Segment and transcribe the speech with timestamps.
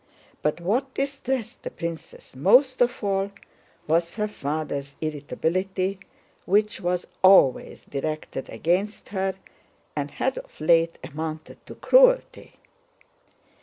[0.41, 3.29] But what distressed the princess most of all
[3.85, 5.99] was her father's irritability,
[6.45, 9.35] which was always directed against her
[9.95, 12.53] and had of late amounted to cruelty.